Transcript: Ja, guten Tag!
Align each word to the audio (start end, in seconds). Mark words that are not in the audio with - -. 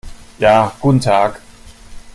Ja, 0.39 0.73
guten 0.79 0.99
Tag! 0.99 1.39